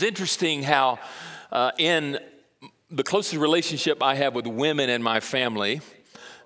[0.00, 0.98] It's interesting how,
[1.52, 2.18] uh, in
[2.90, 5.82] the closest relationship I have with women in my family,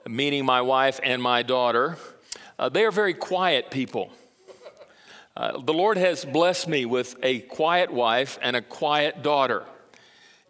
[0.09, 1.97] meaning my wife and my daughter,
[2.59, 4.11] uh, they are very quiet people.
[5.37, 9.65] Uh, the Lord has blessed me with a quiet wife and a quiet daughter.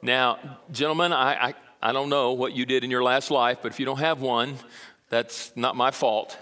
[0.01, 0.39] Now,
[0.73, 3.79] gentlemen, I, I, I don't know what you did in your last life, but if
[3.79, 4.57] you don't have one,
[5.11, 6.39] that's not my fault.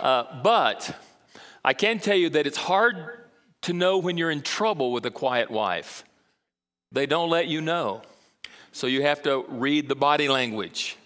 [0.00, 0.98] Uh, but
[1.62, 3.19] I can tell you that it's hard
[3.62, 6.04] to know when you're in trouble with a quiet wife.
[6.92, 8.02] They don't let you know.
[8.72, 10.96] So you have to read the body language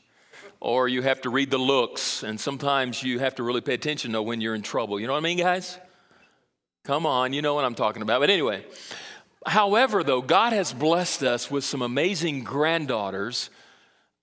[0.60, 2.22] or you have to read the looks.
[2.22, 4.98] And sometimes you have to really pay attention to when you're in trouble.
[4.98, 5.78] You know what I mean, guys?
[6.84, 8.20] Come on, you know what I'm talking about.
[8.20, 8.64] But anyway,
[9.46, 13.50] however, though, God has blessed us with some amazing granddaughters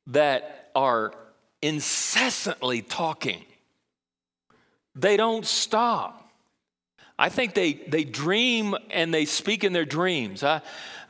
[0.07, 1.13] that are
[1.61, 3.43] incessantly talking.
[4.95, 6.20] They don't stop.
[7.21, 10.41] I think they, they dream and they speak in their dreams.
[10.43, 10.59] I,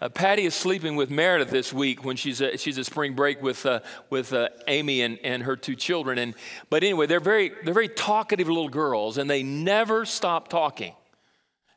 [0.02, 3.42] uh, Patty is sleeping with Meredith this week when she's a, she's a spring break
[3.42, 6.18] with, uh, with uh, Amy and, and her two children.
[6.18, 6.36] And,
[6.70, 10.94] but anyway, they're very, they're very talkative little girls and they never stop talking.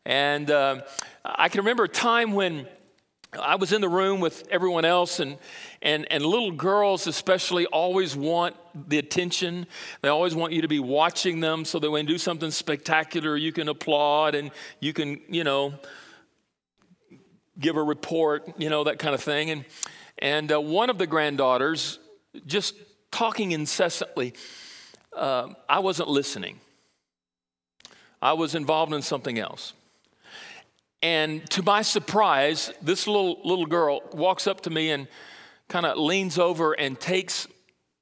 [0.05, 0.81] And uh,
[1.25, 2.67] I can remember a time when
[3.41, 5.39] I was in the room with everyone else, and,
[5.83, 8.57] and, and little girls, especially, always want
[8.89, 9.67] the attention.
[10.03, 13.37] They always want you to be watching them so that when they do something spectacular,
[13.37, 15.75] you can applaud and you can, you know,
[17.59, 19.51] give a report, you know, that kind of thing.
[19.51, 19.65] And,
[20.19, 21.99] and uh, one of the granddaughters,
[22.47, 22.75] just
[23.11, 24.35] talking incessantly,
[25.17, 26.61] uh, I wasn't listening.
[28.21, 29.73] I was involved in something else.
[31.05, 35.07] And to my surprise, this little, little girl walks up to me and
[35.69, 37.47] kind of leans over and takes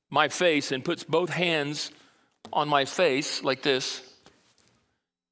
[0.09, 1.91] my face and puts both hands
[2.53, 4.09] on my face like this.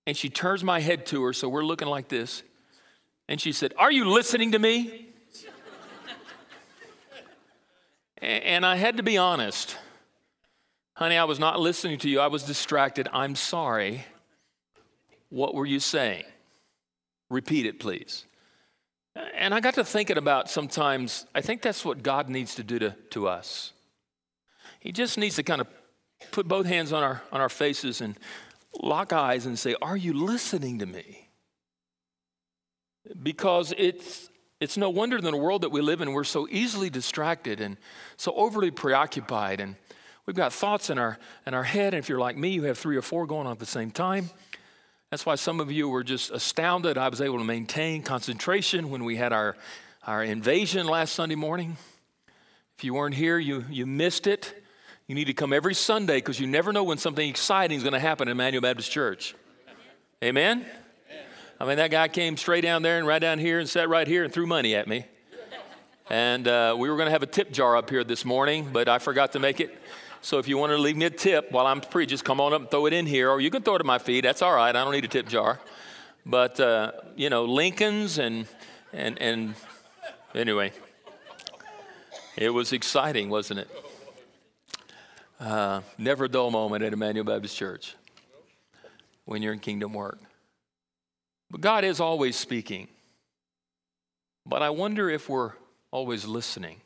[0.05, 2.43] And she turns my head to her, so we're looking like this.
[3.29, 5.07] And she said, Are you listening to me?
[8.19, 9.77] and I had to be honest.
[10.95, 12.19] Honey, I was not listening to you.
[12.19, 13.09] I was distracted.
[13.13, 14.05] I'm sorry.
[15.29, 16.25] What were you saying?
[17.31, 18.27] Repeat it, please.
[19.35, 22.79] And I got to thinking about sometimes, I think that's what God needs to do
[22.79, 23.73] to, to us.
[24.81, 25.67] He just needs to kind of
[26.33, 28.19] put both hands on our, on our faces and
[28.83, 31.29] lock eyes and say, Are you listening to me?
[33.23, 34.29] Because it's,
[34.61, 37.77] it's no wonder in the world that we live in, we're so easily distracted and
[38.17, 39.61] so overly preoccupied.
[39.61, 39.77] And
[40.27, 41.95] we've got thoughts in our, in our head.
[41.95, 43.91] And if you're like me, you have three or four going on at the same
[43.91, 44.31] time.
[45.11, 49.05] That's why some of you were just astounded I was able to maintain concentration when
[49.05, 49.57] we had our,
[50.07, 51.77] our invasion last Sunday morning.
[52.79, 54.55] If you weren't here, you, you missed it.
[55.09, 57.95] You need to come every Sunday because you never know when something exciting is going
[57.95, 59.35] to happen in Immanuel Baptist Church.
[60.23, 60.65] Amen?
[61.59, 64.07] I mean, that guy came straight down there and right down here and sat right
[64.07, 65.07] here and threw money at me.
[66.09, 68.89] And uh, we were going to have a tip jar up here this morning, but
[68.89, 69.77] I forgot to make it.
[70.23, 72.53] So if you want to leave me a tip while I'm preaching, just come on
[72.53, 74.23] up and throw it in here, or you can throw it at my feet.
[74.23, 74.69] That's all right.
[74.69, 75.59] I don't need a tip jar.
[76.27, 78.47] But uh, you know, Lincolns and
[78.93, 79.55] and and
[80.35, 80.73] anyway,
[82.37, 83.71] it was exciting, wasn't it?
[85.41, 87.97] Uh, never a dull moment at Immanuel Baptist Church
[89.25, 90.19] when you're in kingdom work.
[91.51, 92.89] But God is always speaking.
[94.45, 95.53] But I wonder if we're
[95.91, 96.83] always listening.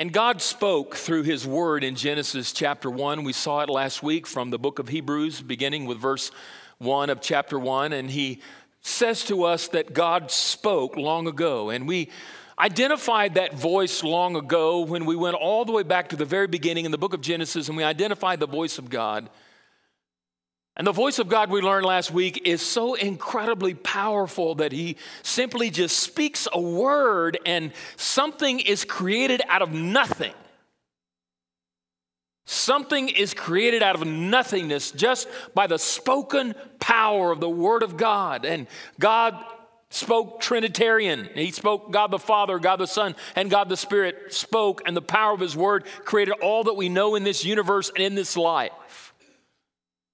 [0.00, 3.22] And God spoke through his word in Genesis chapter 1.
[3.22, 6.30] We saw it last week from the book of Hebrews, beginning with verse
[6.78, 7.92] 1 of chapter 1.
[7.92, 8.40] And he
[8.80, 11.68] says to us that God spoke long ago.
[11.68, 12.08] And we
[12.58, 16.46] identified that voice long ago when we went all the way back to the very
[16.46, 19.28] beginning in the book of Genesis and we identified the voice of God.
[20.76, 24.96] And the voice of God we learned last week is so incredibly powerful that he
[25.22, 30.32] simply just speaks a word and something is created out of nothing.
[32.46, 37.96] Something is created out of nothingness just by the spoken power of the Word of
[37.96, 38.44] God.
[38.44, 38.66] And
[38.98, 39.36] God
[39.90, 41.28] spoke Trinitarian.
[41.34, 45.02] He spoke God the Father, God the Son, and God the Spirit spoke, and the
[45.02, 48.36] power of His Word created all that we know in this universe and in this
[48.36, 49.09] life.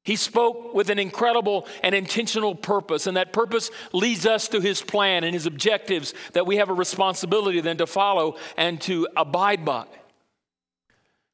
[0.07, 4.81] He spoke with an incredible and intentional purpose, and that purpose leads us to his
[4.81, 9.65] plan and his objectives that we have a responsibility then to follow and to abide
[9.65, 9.85] by.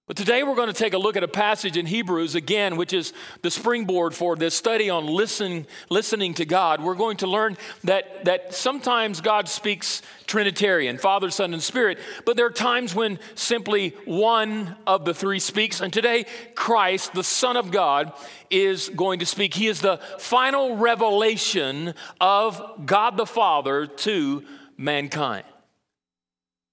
[0.08, 2.92] But today we're going to take a look at a passage in Hebrews again, which
[2.92, 3.12] is
[3.42, 6.82] the springboard for this study on listen, listening to God.
[6.82, 12.36] We're going to learn that, that sometimes God speaks Trinitarian, Father, Son, and Spirit, but
[12.36, 15.80] there are times when simply one of the three speaks.
[15.80, 16.26] And today,
[16.56, 18.12] Christ, the Son of God,
[18.50, 19.54] is going to speak.
[19.54, 24.42] He is the final revelation of God the Father to
[24.76, 25.44] mankind.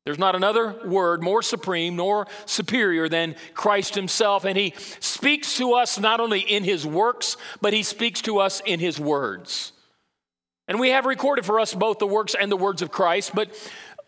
[0.10, 4.44] There's not another word more supreme nor superior than Christ Himself.
[4.44, 8.60] And He speaks to us not only in His works, but He speaks to us
[8.66, 9.72] in His words.
[10.68, 13.52] And we have recorded for us both the works and the words of Christ, but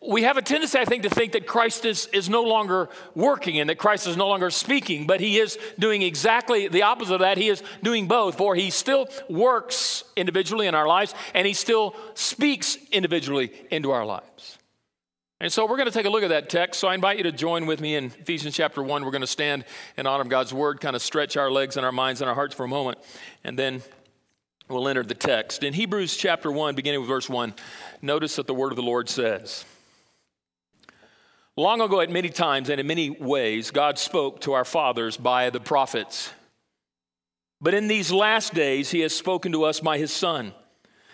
[0.04, 3.60] we have a tendency, I think, to think that Christ is, is no longer working
[3.60, 7.20] and that Christ is no longer speaking, but he is doing exactly the opposite of
[7.20, 7.38] that.
[7.38, 11.96] He is doing both, for he still works individually in our lives and he still
[12.16, 14.58] speaks individually into our lives.
[15.42, 16.80] And so we're going to take a look at that text.
[16.80, 19.04] So I invite you to join with me in Ephesians chapter 1.
[19.04, 19.66] We're going to stand
[19.98, 22.36] in honor of God's word, kind of stretch our legs and our minds and our
[22.36, 23.00] hearts for a moment,
[23.44, 23.82] and then
[24.70, 25.64] we'll enter the text.
[25.64, 27.56] In Hebrews chapter 1, beginning with verse 1,
[28.04, 29.66] notice that the word of the Lord says,
[31.58, 35.50] Long ago, at many times and in many ways, God spoke to our fathers by
[35.50, 36.32] the prophets.
[37.60, 40.54] But in these last days, he has spoken to us by his Son,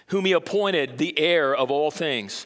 [0.07, 2.45] whom he appointed the heir of all things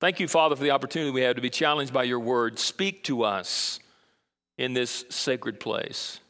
[0.00, 2.60] Thank you, Father, for the opportunity we have to be challenged by your word.
[2.60, 3.80] Speak to us
[4.56, 6.20] in this sacred place.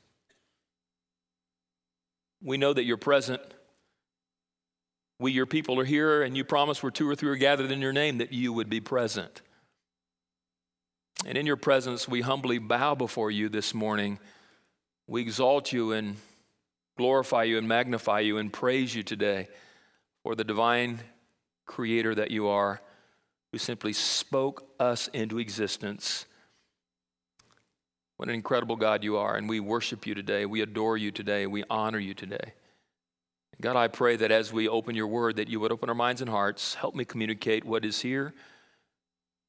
[2.43, 3.43] We know that you're present.
[5.20, 7.82] We, your people, are here, and you promise where two or three are gathered in
[7.82, 9.43] your name that you would be present.
[11.26, 14.19] And in your presence, we humbly bow before you this morning.
[15.06, 16.17] We exalt you and
[16.97, 19.49] glorify you and magnify you and praise you today
[20.23, 21.00] for the divine
[21.67, 22.81] creator that you are
[23.52, 26.26] who simply spoke us into existence.
[28.16, 30.44] What an incredible God you are, and we worship you today.
[30.44, 31.46] We adore you today.
[31.46, 32.52] We honor you today.
[33.60, 36.20] God, I pray that as we open your word, that you would open our minds
[36.20, 36.74] and hearts.
[36.74, 38.34] Help me communicate what is here.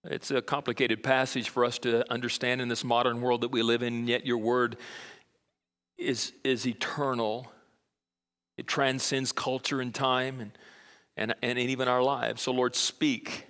[0.06, 3.84] It's a complicated passage for us to understand in this modern world that we live
[3.84, 4.78] in, yet your word
[5.98, 7.52] is, is eternal.
[8.58, 10.52] It transcends culture and time and,
[11.18, 12.42] and, and even our lives.
[12.42, 13.46] So, Lord, speak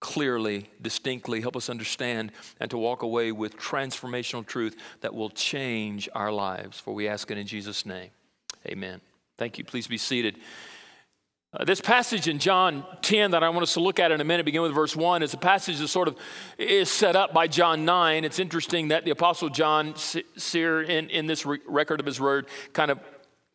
[0.00, 6.08] clearly, distinctly, help us understand, and to walk away with transformational truth that will change
[6.14, 6.78] our lives.
[6.78, 8.10] For we ask it in Jesus' name.
[8.66, 9.00] Amen.
[9.38, 9.64] Thank you.
[9.64, 10.38] Please be seated.
[11.52, 14.24] Uh, this passage in John 10 that I want us to look at in a
[14.24, 16.16] minute, begin with verse 1, is a passage that sort of
[16.58, 18.24] is set up by John 9.
[18.24, 19.94] It's interesting that the Apostle John,
[20.34, 22.98] here in, in this re- record of his word, kind of,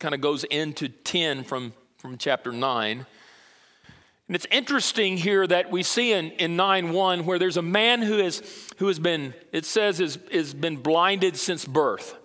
[0.00, 3.06] kind of goes into 10 from, from chapter 9.
[4.32, 8.00] And it's interesting here that we see in, in 9 1 where there's a man
[8.00, 8.42] who, is,
[8.78, 12.16] who has been, it says, has, has been blinded since birth.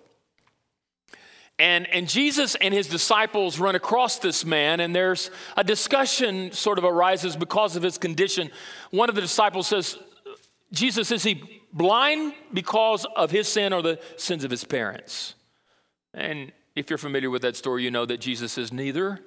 [1.59, 6.77] And, and Jesus and his disciples run across this man, and there's a discussion sort
[6.77, 8.51] of arises because of his condition.
[8.91, 9.97] One of the disciples says,
[10.71, 15.35] Jesus, is he blind because of his sin or the sins of his parents?
[16.13, 19.19] And if you're familiar with that story, you know that Jesus is neither.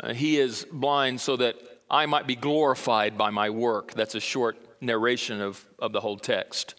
[0.00, 1.56] Uh, he is blind so that
[1.90, 3.92] I might be glorified by my work.
[3.94, 6.74] That's a short narration of, of the whole text.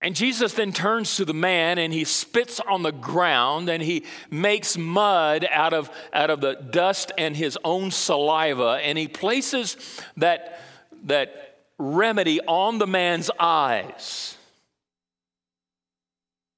[0.00, 4.04] And Jesus then turns to the man and he spits on the ground and he
[4.30, 9.78] makes mud out of, out of the dust and his own saliva and he places
[10.18, 10.60] that,
[11.04, 14.36] that remedy on the man's eyes.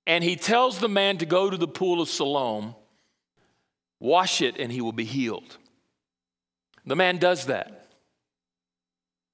[0.08, 2.75] And he tells the man to go to the pool of Siloam
[4.00, 5.56] Wash it and he will be healed.
[6.84, 7.86] The man does that.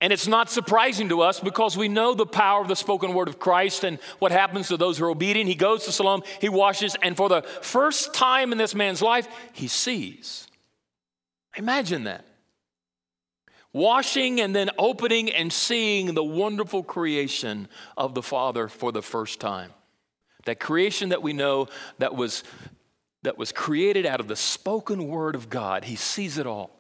[0.00, 3.28] And it's not surprising to us because we know the power of the spoken word
[3.28, 5.48] of Christ and what happens to those who are obedient.
[5.48, 9.28] He goes to Siloam, he washes, and for the first time in this man's life,
[9.52, 10.48] he sees.
[11.56, 12.26] Imagine that.
[13.72, 19.38] Washing and then opening and seeing the wonderful creation of the Father for the first
[19.38, 19.70] time.
[20.46, 22.42] That creation that we know that was
[23.22, 25.84] that was created out of the spoken word of God.
[25.84, 26.78] He sees it all.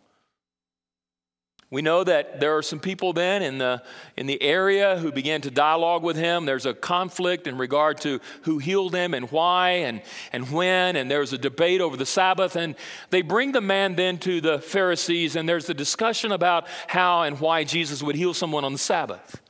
[1.72, 3.82] We know that there are some people then in the,
[4.14, 6.44] in the area who began to dialogue with him.
[6.44, 10.02] There's a conflict in regard to who healed him and why and,
[10.34, 12.56] and when, and there's a debate over the Sabbath.
[12.56, 12.74] And
[13.08, 17.40] they bring the man then to the Pharisees, and there's a discussion about how and
[17.40, 19.40] why Jesus would heal someone on the Sabbath.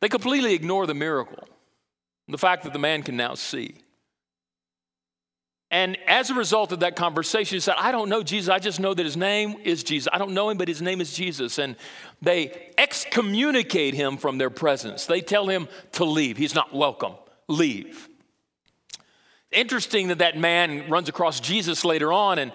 [0.00, 1.48] They completely ignore the miracle,
[2.28, 3.76] the fact that the man can now see.
[5.72, 8.50] And as a result of that conversation, he said, I don't know Jesus.
[8.50, 10.06] I just know that his name is Jesus.
[10.12, 11.58] I don't know him, but his name is Jesus.
[11.58, 11.76] And
[12.20, 15.06] they excommunicate him from their presence.
[15.06, 16.36] They tell him to leave.
[16.36, 17.14] He's not welcome.
[17.48, 18.06] Leave.
[19.50, 22.52] Interesting that that man runs across Jesus later on, and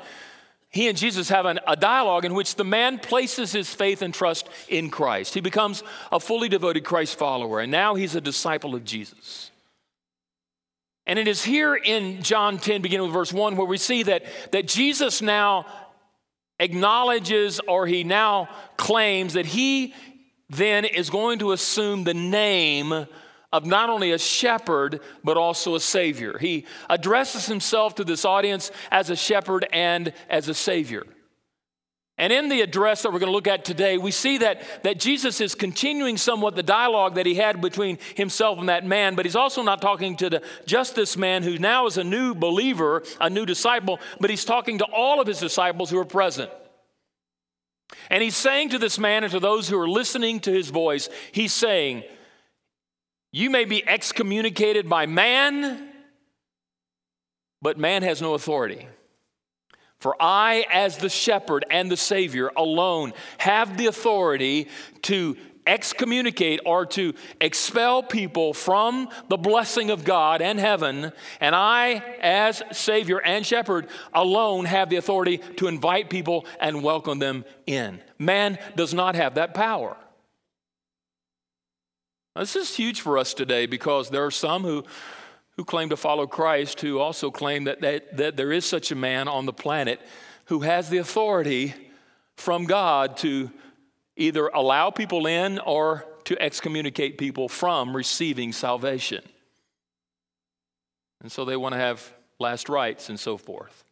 [0.70, 4.14] he and Jesus have an, a dialogue in which the man places his faith and
[4.14, 5.34] trust in Christ.
[5.34, 9.50] He becomes a fully devoted Christ follower, and now he's a disciple of Jesus.
[11.08, 14.26] And it is here in John 10, beginning with verse 1, where we see that,
[14.52, 15.66] that Jesus now
[16.60, 19.94] acknowledges or he now claims that he
[20.50, 23.08] then is going to assume the name
[23.54, 26.38] of not only a shepherd, but also a savior.
[26.38, 31.06] He addresses himself to this audience as a shepherd and as a savior.
[32.20, 35.00] And in the address that we're going to look at today, we see that, that
[35.00, 39.26] Jesus is continuing somewhat the dialogue that he had between himself and that man, but
[39.26, 43.04] he's also not talking to the, just this man who now is a new believer,
[43.22, 46.50] a new disciple, but he's talking to all of his disciples who are present.
[48.10, 51.10] And he's saying to this man and to those who are listening to his voice,
[51.32, 52.04] he's saying,
[53.32, 55.88] You may be excommunicated by man,
[57.62, 58.88] but man has no authority.
[60.00, 64.68] For I, as the shepherd and the Savior alone, have the authority
[65.04, 65.36] to
[65.66, 71.12] excommunicate or to expel people from the blessing of God and heaven.
[71.42, 77.20] And I, as Savior and Shepherd, alone have the authority to invite people and welcome
[77.20, 78.00] them in.
[78.18, 79.98] Man does not have that power.
[82.36, 84.86] This is huge for us today because there are some who
[85.58, 88.96] who claim to follow Christ who also claim that, that, that there is such a
[88.96, 90.00] man on the planet
[90.46, 91.74] who has the authority
[92.36, 93.52] from God to
[94.16, 99.24] either allow people in or to excommunicate people from receiving salvation.
[101.22, 103.84] And so they want to have last rites and so forth.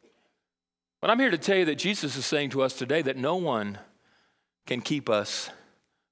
[1.02, 3.36] But I'm here to tell you that Jesus is saying to us today that no
[3.36, 3.80] one
[4.68, 5.50] can keep us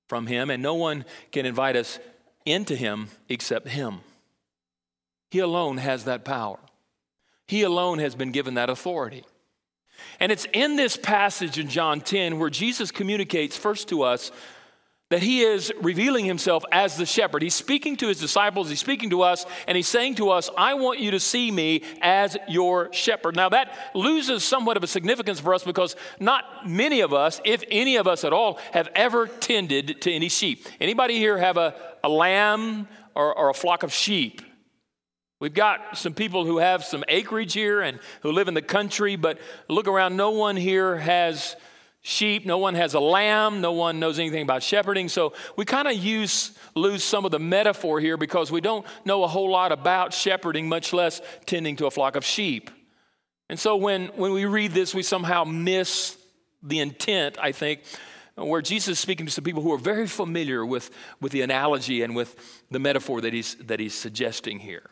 [0.07, 1.99] from Him and no one can invite us
[2.45, 3.99] into Him except Him.
[5.33, 6.59] He alone has that power.
[7.47, 9.23] He alone has been given that authority.
[10.19, 14.31] And it's in this passage in John 10 where Jesus communicates first to us
[15.09, 17.41] that he is revealing himself as the shepherd.
[17.41, 20.75] He's speaking to his disciples, he's speaking to us, and he's saying to us, I
[20.75, 23.35] want you to see me as your shepherd.
[23.35, 27.63] Now, that loses somewhat of a significance for us because not many of us, if
[27.71, 30.67] any of us at all, have ever tended to any sheep.
[30.79, 31.73] Anybody here have a,
[32.03, 34.43] a lamb or, or a flock of sheep?
[35.43, 39.17] We've got some people who have some acreage here and who live in the country,
[39.17, 41.57] but look around, no one here has
[42.01, 45.09] sheep, no one has a lamb, no one knows anything about shepherding.
[45.09, 49.25] So we kind of use lose some of the metaphor here because we don't know
[49.25, 52.71] a whole lot about shepherding, much less tending to a flock of sheep.
[53.49, 56.17] And so when, when we read this, we somehow miss
[56.61, 57.81] the intent, I think,
[58.35, 62.01] where Jesus is speaking to some people who are very familiar with, with the analogy
[62.01, 62.33] and with
[62.71, 64.89] the metaphor that he's, that he's suggesting here.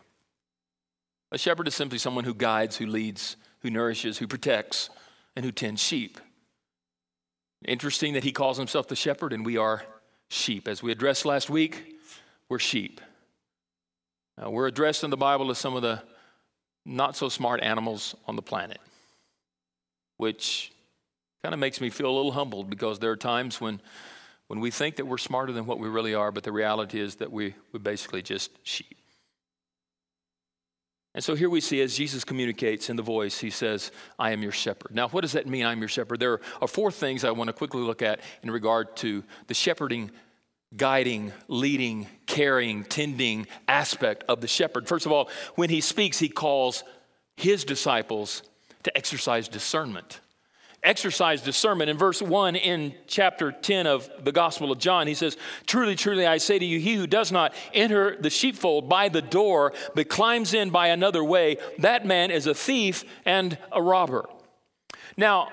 [1.32, 4.90] A shepherd is simply someone who guides, who leads, who nourishes, who protects,
[5.36, 6.20] and who tends sheep.
[7.66, 9.84] Interesting that he calls himself the shepherd and we are
[10.30, 10.68] sheep.
[10.68, 11.96] As we addressed last week,
[12.50, 13.00] we're sheep.
[14.42, 16.02] Uh, we're addressed in the Bible as some of the
[16.86, 18.80] not so smart animals on the planet,
[20.18, 20.72] which
[21.44, 23.80] kind of makes me feel a little humbled because there are times when,
[24.48, 27.16] when we think that we're smarter than what we really are, but the reality is
[27.18, 29.01] that we, we're basically just sheep.
[31.14, 34.42] And so here we see as Jesus communicates in the voice, he says, I am
[34.42, 34.96] your shepherd.
[34.96, 36.20] Now, what does that mean, I'm your shepherd?
[36.20, 40.12] There are four things I want to quickly look at in regard to the shepherding,
[40.78, 44.88] guiding, leading, caring, tending aspect of the shepherd.
[44.88, 46.86] First of all, when he speaks, he calls
[47.36, 48.44] his disciples
[48.84, 50.22] to exercise discernment
[50.84, 51.90] exercise discernment.
[51.90, 56.26] In verse 1 in chapter 10 of the Gospel of John, he says, Truly, truly,
[56.26, 60.10] I say to you, he who does not enter the sheepfold by the door, but
[60.10, 64.28] climbs in by another way, that man is a thief and a robber.
[65.18, 65.50] Now,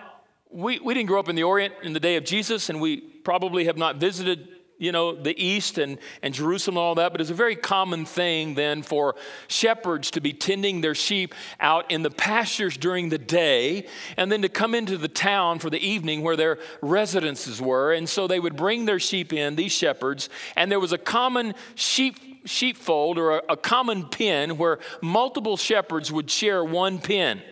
[0.51, 2.99] we, we didn't grow up in the Orient in the day of Jesus, and we
[2.99, 7.21] probably have not visited you know, the east and, and Jerusalem and all that, but
[7.21, 9.17] it's a very common thing then for
[9.49, 14.43] shepherds to be tending their sheep out in the pastures during the day and then
[14.43, 17.93] to come into the town for the evening where their residences were.
[17.93, 21.55] And so they would bring their sheep in, these shepherds, and there was a common
[21.75, 27.43] sheep sheepfold or a, a common pen where multiple shepherds would share one pen.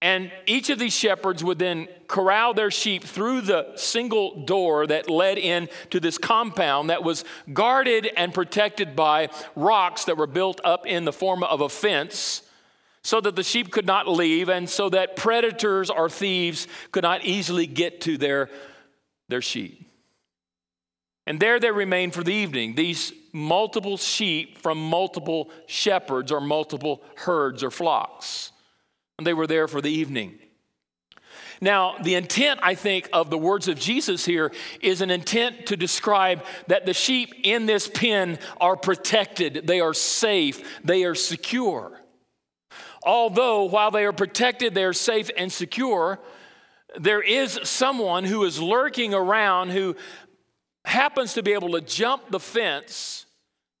[0.00, 5.10] And each of these shepherds would then corral their sheep through the single door that
[5.10, 10.60] led in to this compound that was guarded and protected by rocks that were built
[10.62, 12.42] up in the form of a fence
[13.02, 17.24] so that the sheep could not leave and so that predators or thieves could not
[17.24, 18.50] easily get to their,
[19.28, 19.84] their sheep.
[21.26, 27.02] And there they remained for the evening, these multiple sheep from multiple shepherds or multiple
[27.16, 28.52] herds or flocks.
[29.18, 30.38] And they were there for the evening.
[31.60, 35.76] Now, the intent, I think, of the words of Jesus here is an intent to
[35.76, 42.00] describe that the sheep in this pen are protected, they are safe, they are secure.
[43.02, 46.20] Although, while they are protected, they are safe and secure,
[46.98, 49.96] there is someone who is lurking around who
[50.84, 53.26] happens to be able to jump the fence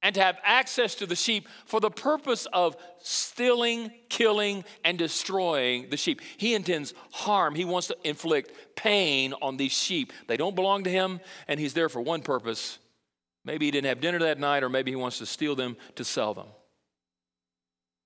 [0.02, 5.90] and to have access to the sheep for the purpose of stealing, killing, and destroying
[5.90, 6.20] the sheep.
[6.36, 7.54] He intends harm.
[7.54, 10.12] He wants to inflict pain on these sheep.
[10.28, 12.78] They don't belong to him, and he's there for one purpose.
[13.44, 16.04] Maybe he didn't have dinner that night, or maybe he wants to steal them to
[16.04, 16.46] sell them.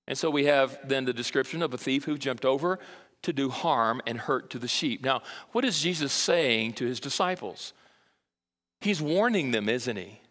[0.09, 2.79] And so we have then the description of a thief who jumped over
[3.23, 5.05] to do harm and hurt to the sheep.
[5.05, 5.23] Now,
[5.53, 7.73] what is Jesus saying to his disciples?
[8.81, 10.22] He's warning them, isn't he?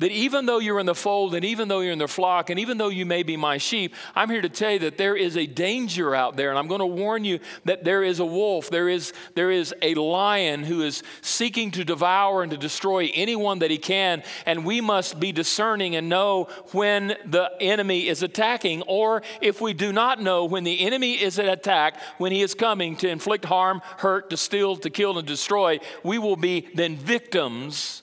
[0.00, 2.58] That even though you're in the fold and even though you're in the flock and
[2.58, 5.36] even though you may be my sheep, I'm here to tell you that there is
[5.36, 6.50] a danger out there.
[6.50, 9.72] And I'm going to warn you that there is a wolf, there is, there is
[9.82, 14.24] a lion who is seeking to devour and to destroy anyone that he can.
[14.46, 18.82] And we must be discerning and know when the enemy is attacking.
[18.88, 22.54] Or if we do not know when the enemy is at attack, when he is
[22.54, 26.96] coming to inflict harm, hurt, to steal, to kill, and destroy, we will be then
[26.96, 28.02] victims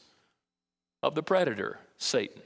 [1.03, 2.41] of the predator, Satan.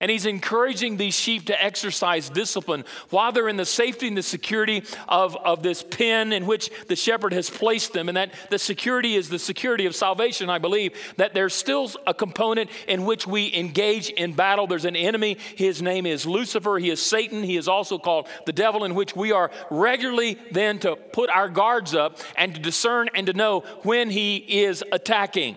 [0.00, 4.22] And he's encouraging these sheep to exercise discipline while they're in the safety and the
[4.22, 8.08] security of, of this pen in which the shepherd has placed them.
[8.08, 10.96] And that the security is the security of salvation, I believe.
[11.16, 14.68] That there's still a component in which we engage in battle.
[14.68, 15.36] There's an enemy.
[15.56, 16.78] His name is Lucifer.
[16.78, 17.42] He is Satan.
[17.42, 21.48] He is also called the devil, in which we are regularly then to put our
[21.48, 25.56] guards up and to discern and to know when he is attacking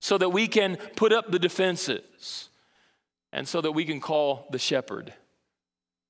[0.00, 2.48] so that we can put up the defenses
[3.32, 5.12] and so that we can call the shepherd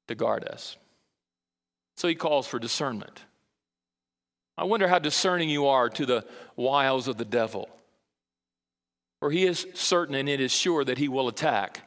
[0.08, 0.76] to guard us.
[1.96, 3.24] So he calls for discernment.
[4.56, 6.24] I wonder how discerning you are to the
[6.56, 7.68] wiles of the devil.
[9.18, 11.82] For he is certain and it is sure that he will attack.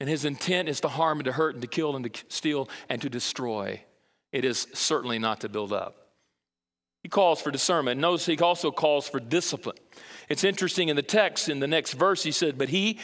[0.00, 2.68] And his intent is to harm and to hurt and to kill and to steal
[2.88, 3.82] and to destroy.
[4.32, 6.03] It is certainly not to build up.
[7.04, 8.00] He calls for discernment.
[8.00, 9.76] Notice he also calls for discipline.
[10.30, 12.98] It's interesting in the text, in the next verse, he said, But he,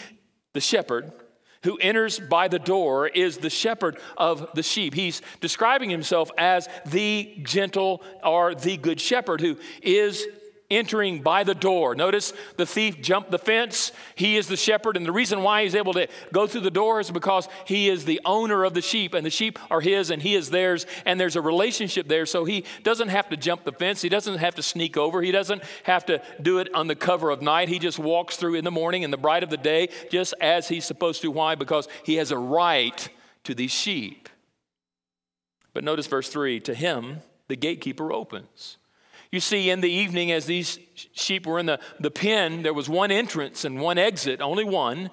[0.55, 1.13] the shepherd,
[1.65, 4.95] who enters by the door is the shepherd of the sheep.
[4.95, 10.27] He's describing himself as the gentle or the good shepherd who is
[10.71, 11.95] entering by the door.
[11.95, 13.93] Notice the thief jumped the fence.
[14.15, 17.01] He is the shepherd, and the reason why he's able to go through the door
[17.01, 20.23] is because he is the owner of the sheep, and the sheep are his and
[20.23, 22.27] he is theirs, and there's a relationship there.
[22.27, 24.03] So he doesn't have to jump the fence.
[24.03, 25.23] He doesn't have to sneak over.
[25.23, 27.69] He doesn't have to do it on the cover of night.
[27.69, 30.69] He just walks through in the morning in the bright of the day, just as
[30.69, 31.31] he's supposed to.
[31.31, 31.55] Why?
[31.55, 33.09] Because he has a right
[33.45, 34.29] to these sheep.
[35.73, 38.77] But notice verse 3 to him, the gatekeeper opens.
[39.33, 42.89] You see, in the evening, as these sheep were in the, the pen, there was
[42.89, 45.11] one entrance and one exit, only one.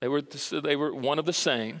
[0.00, 1.80] They were, they were one of the same.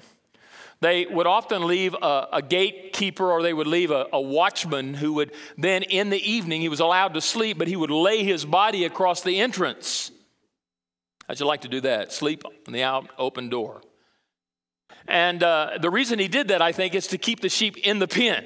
[0.80, 5.14] They would often leave a, a gatekeeper or they would leave a, a, watchman who
[5.14, 8.44] would then, in the evening, he was allowed to sleep, but he would lay his
[8.44, 10.12] body across the entrance.
[11.26, 12.12] How'd you like to do that?
[12.12, 13.82] Sleep on the out open door.
[15.08, 17.98] And uh, the reason he did that, I think, is to keep the sheep in
[17.98, 18.44] the pen.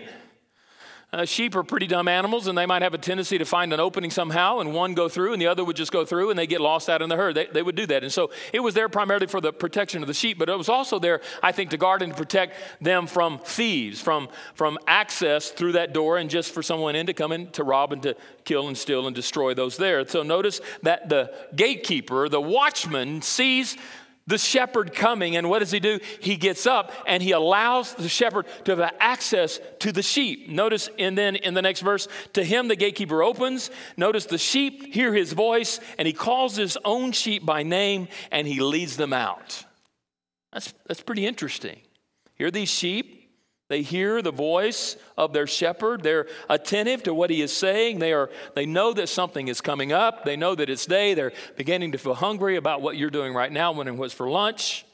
[1.15, 3.79] Uh, sheep are pretty dumb animals, and they might have a tendency to find an
[3.79, 6.47] opening somehow, and one go through, and the other would just go through, and they
[6.47, 7.35] get lost out in the herd.
[7.35, 8.03] They, they would do that.
[8.03, 10.71] And so it was there primarily for the protection of the sheep, but it was
[10.71, 15.73] also there, I think, to guard and protect them from thieves, from, from access through
[15.73, 18.69] that door, and just for someone in to come in to rob and to kill
[18.69, 20.09] and steal and destroy those there.
[20.09, 23.77] So notice that the gatekeeper, the watchman, sees
[24.27, 25.99] the shepherd coming, and what does he do?
[26.21, 30.49] He gets up and he allows the shepherd to have access to the sheep.
[30.49, 33.71] Notice, and then in the next verse, to him the gatekeeper opens.
[33.97, 38.47] Notice the sheep hear his voice, and he calls his own sheep by name and
[38.47, 39.65] he leads them out.
[40.53, 41.81] That's, that's pretty interesting.
[42.35, 43.22] Here, these sheep,
[43.73, 46.03] they hear the voice of their shepherd.
[46.03, 48.01] They're attentive to what he is saying.
[48.01, 50.25] They, are, they know that something is coming up.
[50.25, 51.15] They know that it's day.
[51.15, 54.29] They're beginning to feel hungry about what you're doing right now when it was for
[54.29, 54.85] lunch.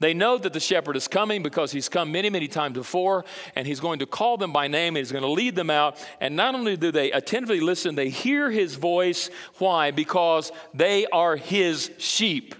[0.00, 3.24] They know that the shepherd is coming because he's come many, many times before,
[3.56, 5.98] and he's going to call them by name and he's going to lead them out.
[6.20, 9.28] And not only do they attentively listen, they hear his voice.
[9.58, 9.90] Why?
[9.90, 12.54] Because they are his sheep.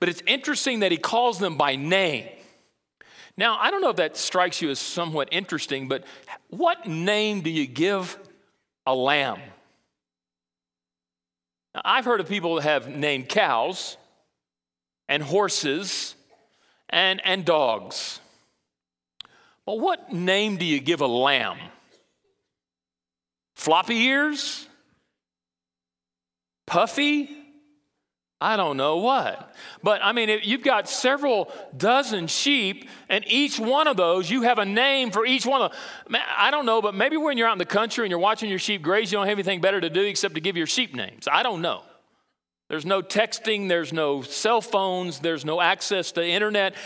[0.00, 2.26] But it's interesting that he calls them by name.
[3.36, 6.04] Now, I don't know if that strikes you as somewhat interesting, but
[6.48, 8.18] what name do you give
[8.86, 9.40] a lamb?
[11.74, 13.96] Now, I've heard of people that have named cows
[15.08, 16.14] and horses
[16.88, 18.20] and, and dogs.
[19.64, 21.58] But what name do you give a lamb?
[23.54, 24.66] Floppy ears?
[26.66, 27.39] Puffy?
[28.40, 29.54] I don't know what.
[29.82, 34.58] But I mean, you've got several dozen sheep, and each one of those, you have
[34.58, 36.20] a name for each one of them.
[36.36, 38.58] I don't know, but maybe when you're out in the country and you're watching your
[38.58, 41.28] sheep graze, you don't have anything better to do except to give your sheep names.
[41.30, 41.82] I don't know.
[42.68, 46.76] There's no texting, there's no cell phones, there's no access to internet,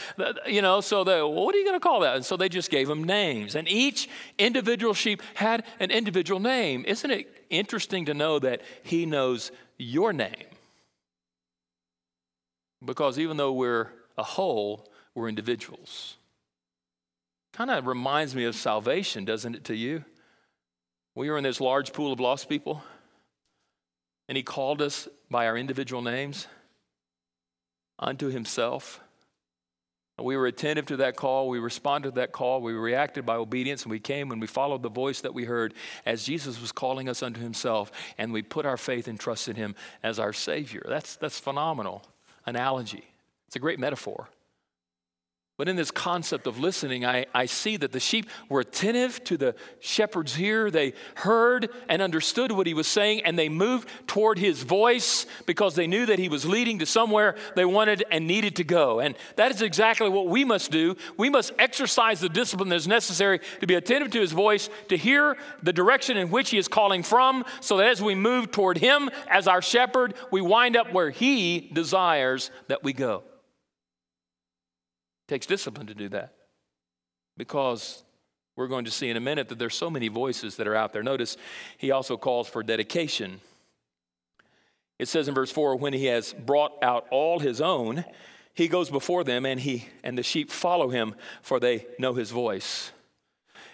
[0.47, 2.17] you know, so they, well, what are you going to call that?
[2.17, 3.55] And so they just gave them names.
[3.55, 6.87] And each individual sheep had an individual name.
[6.89, 10.54] Isn't it interesting to know that he knows your name?
[12.85, 16.17] Because even though we're a whole, we're individuals.
[17.53, 20.05] Kind of reminds me of salvation, doesn't it, to you?
[21.15, 22.83] We were in this large pool of lost people,
[24.29, 26.49] and He called us by our individual names
[27.99, 29.01] unto Himself.
[30.19, 31.49] We were attentive to that call.
[31.49, 32.61] We responded to that call.
[32.61, 35.75] We reacted by obedience, and we came and we followed the voice that we heard
[36.07, 39.57] as Jesus was calling us unto Himself, and we put our faith and trust in
[39.57, 40.85] Him as our Savior.
[40.89, 42.03] That's, that's phenomenal
[42.47, 43.15] analogy.
[43.47, 44.29] It's a great metaphor.
[45.57, 49.37] But in this concept of listening, I, I see that the sheep were attentive to
[49.37, 50.69] the shepherd's ear.
[50.69, 55.77] They heard and understood what he was saying, and they moved toward his voice because
[55.77, 58.99] they knew that he was leading to somewhere they wanted and needed to go.
[58.99, 60.97] And that is exactly what we must do.
[61.17, 64.97] We must exercise the discipline that is necessary to be attentive to his voice, to
[64.97, 68.79] hear the direction in which he is calling from, so that as we move toward
[68.79, 73.23] him as our shepherd, we wind up where he desires that we go.
[75.27, 76.35] It takes discipline to do that
[77.37, 78.05] because
[78.57, 80.93] we're going to see in a minute that there's so many voices that are out
[80.93, 81.03] there.
[81.03, 81.37] Notice
[81.79, 83.41] he also calls for dedication.
[84.99, 88.05] It says in verse 4 when he has brought out all his own,
[88.55, 92.31] he goes before them and he and the sheep follow him for they know his
[92.31, 92.93] voice.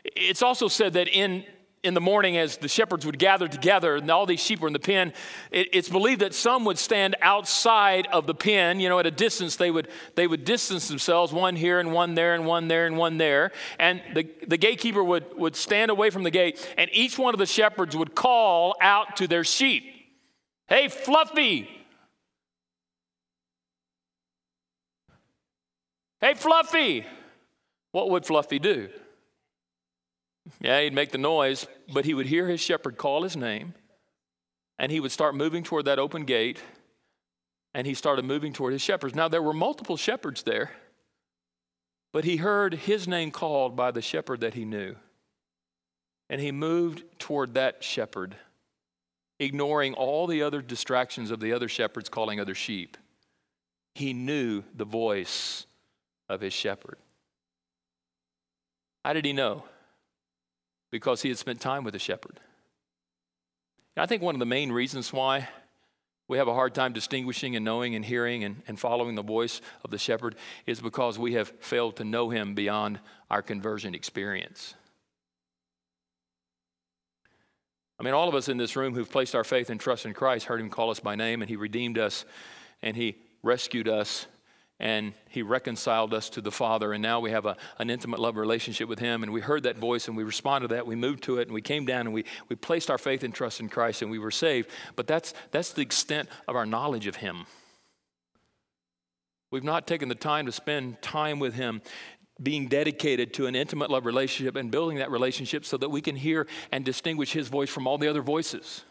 [0.05, 1.45] It's also said that in
[1.83, 4.75] in the morning as the shepherds would gather together and all these sheep were in
[4.75, 5.15] the pen
[5.51, 9.11] it, it's believed that some would stand outside of the pen you know at a
[9.11, 9.57] distance.
[9.57, 12.99] They would they would distance themselves one here and one there and one there and
[12.99, 13.53] one there.
[13.79, 17.39] And the, the gatekeeper would would stand away from the gate and each one of
[17.39, 19.85] the shepherds would call out to their sheep
[20.69, 21.69] hey fluffy!
[26.21, 27.07] Hey fluffy!
[27.93, 28.91] What would fluffy do
[30.61, 33.75] yeah, he'd make the noise, but he would hear his shepherd call his name,
[34.79, 36.63] and he would start moving toward that open gate,
[37.75, 39.15] and he started moving toward his shepherds.
[39.15, 40.71] Now, there were multiple shepherds there,
[42.13, 44.97] but he heard his name called by the shepherd that he knew,
[46.29, 48.37] and he moved toward that shepherd,
[49.39, 52.97] ignoring all the other distractions of the other shepherds calling other sheep.
[53.95, 55.67] He knew the voice
[56.29, 56.99] of his shepherd.
[59.05, 59.65] How did he know?
[60.91, 62.41] Because he had spent time with the shepherd.
[63.97, 65.49] And I think one of the main reasons why
[66.29, 69.61] we have a hard time distinguishing and knowing and hearing and, and following the voice
[69.85, 73.01] of the shepherd is because we have failed to know him beyond
[73.31, 74.75] our conversion experience.
[77.99, 80.15] I mean, all of us in this room who've placed our faith and trust in
[80.15, 82.25] Christ heard him call us by name, and he redeemed us,
[82.81, 84.27] and he rescued us
[84.81, 88.37] and he reconciled us to the Father, and now we have a, an intimate love
[88.37, 89.23] relationship with him.
[89.23, 90.87] And we heard that voice and we responded to that.
[90.87, 93.35] We moved to it and we came down and we, we placed our faith and
[93.35, 94.71] trust in Christ and we were saved.
[94.97, 97.45] But that's, that's the extent of our knowledge of him.
[99.51, 101.83] We've not taken the time to spend time with him,
[102.43, 106.17] being dedicated to an intimate love relationship and building that relationship so that we can
[106.17, 108.85] hear and distinguish his voice from all the other voices.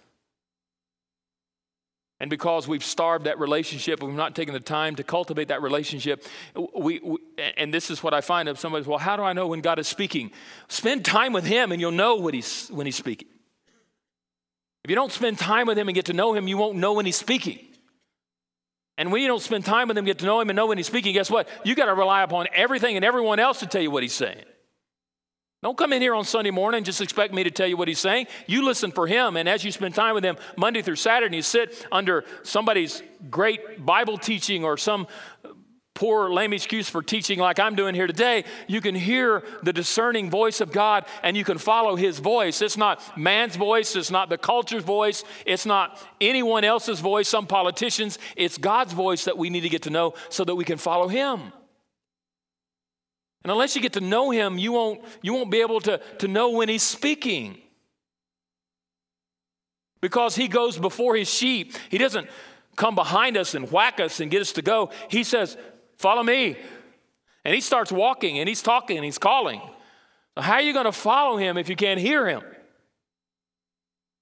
[2.21, 6.25] And because we've starved that relationship, we've not taken the time to cultivate that relationship.
[6.53, 7.17] We, we,
[7.55, 9.79] and this is what I find of somebody, well, how do I know when God
[9.79, 10.31] is speaking?
[10.67, 13.29] Spend time with Him and you'll know when He's, when he's speaking.
[14.83, 16.93] If you don't spend time with Him and get to know Him, you won't know
[16.93, 17.59] when He's speaking.
[18.97, 20.77] And when you don't spend time with Him, get to know Him and know when
[20.77, 21.47] He's speaking, guess what?
[21.63, 24.43] You got to rely upon everything and everyone else to tell you what He's saying.
[25.61, 27.99] Don't come in here on Sunday morning just expect me to tell you what he's
[27.99, 28.27] saying.
[28.47, 31.35] You listen for him, and as you spend time with him Monday through Saturday, and
[31.35, 35.05] you sit under somebody's great Bible teaching or some
[35.95, 40.29] poor, lame excuse for teaching like I'm doing here today, you can hear the discerning
[40.29, 42.61] voice of God and you can follow his voice.
[42.61, 47.47] It's not man's voice, it's not the culture's voice, it's not anyone else's voice, some
[47.47, 48.17] politicians.
[48.37, 51.09] It's God's voice that we need to get to know so that we can follow
[51.09, 51.51] him.
[53.43, 56.27] And unless you get to know him, you won't, you won't be able to, to
[56.27, 57.57] know when he's speaking.
[60.01, 61.73] Because he goes before his sheep.
[61.89, 62.29] He doesn't
[62.75, 64.91] come behind us and whack us and get us to go.
[65.09, 65.57] He says,
[65.97, 66.57] Follow me.
[67.43, 69.61] And he starts walking and he's talking and he's calling.
[70.37, 72.41] How are you going to follow him if you can't hear him?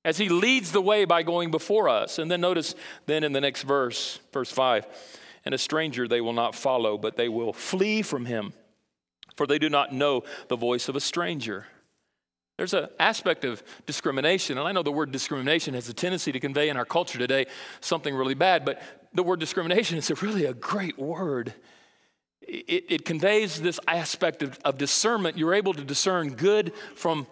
[0.04, 2.18] As he leads the way by going before us.
[2.18, 2.74] And then notice
[3.06, 4.88] then in the next verse, verse 5
[5.46, 8.54] and a stranger they will not follow, but they will flee from him
[9.38, 11.68] for they do not know the voice of a stranger.
[12.58, 16.40] There's an aspect of discrimination, and I know the word discrimination has a tendency to
[16.40, 17.46] convey in our culture today
[17.82, 18.82] something really bad, but
[19.14, 21.54] the word discrimination is a really a great word.
[22.42, 25.38] It, it conveys this aspect of, of discernment.
[25.38, 27.28] You're able to discern good from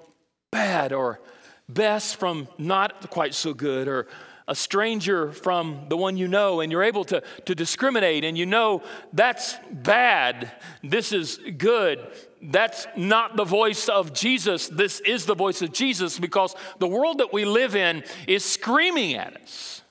[0.52, 1.20] bad, or
[1.68, 4.08] best from not quite so good, or
[4.48, 8.46] a stranger from the one you know, and you're able to, to discriminate, and you
[8.46, 10.52] know that's bad,
[10.84, 12.00] this is good.
[12.42, 14.68] That's not the voice of Jesus.
[14.68, 19.16] This is the voice of Jesus because the world that we live in is screaming
[19.16, 19.82] at us.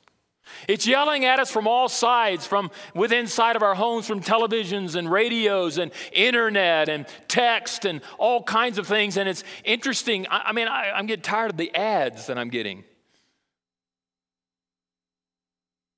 [0.68, 4.94] It's yelling at us from all sides, from within side of our homes, from televisions
[4.94, 9.16] and radios and internet and text and all kinds of things.
[9.16, 10.26] And it's interesting.
[10.28, 12.84] I, I mean, I, I'm getting tired of the ads that I'm getting.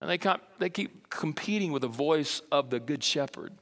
[0.07, 3.53] And they, got, they keep competing with the voice of the Good Shepherd.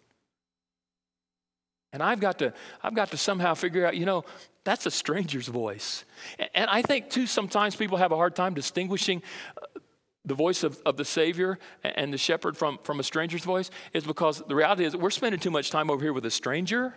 [1.90, 2.52] And I've got to,
[2.82, 4.26] I've got to somehow figure out, you know,
[4.62, 6.04] that's a stranger's voice.
[6.54, 9.22] And I think, too, sometimes people have a hard time distinguishing
[9.56, 9.80] uh,
[10.26, 14.04] the voice of, of the Savior and the shepherd from, from a stranger's voice, is
[14.04, 16.92] because the reality is we're spending too much time over here with a stranger.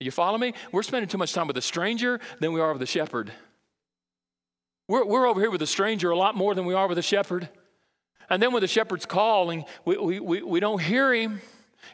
[0.00, 0.52] You follow me?
[0.70, 3.32] We're spending too much time with a stranger than we are with the shepherd.
[4.86, 7.02] We're, we're over here with a stranger a lot more than we are with a
[7.02, 7.48] shepherd.
[8.32, 11.42] And then when the shepherd's calling, we, we, we, we don't hear him.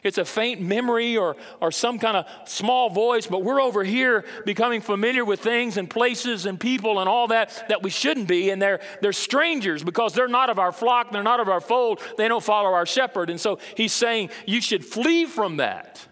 [0.03, 4.23] It's a faint memory or, or some kind of small voice, but we're over here
[4.45, 8.51] becoming familiar with things and places and people and all that that we shouldn't be.
[8.51, 11.99] And they're, they're strangers because they're not of our flock, they're not of our fold,
[12.17, 13.29] they don't follow our shepherd.
[13.29, 16.07] And so he's saying you should flee from that.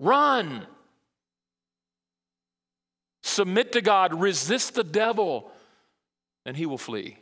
[0.00, 0.66] Run.
[3.22, 5.52] Submit to God, resist the devil,
[6.44, 7.18] and he will flee.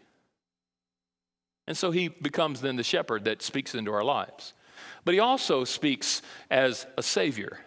[1.67, 4.55] And so he becomes then the shepherd that speaks into our lives.
[5.05, 7.59] But he also speaks as a savior.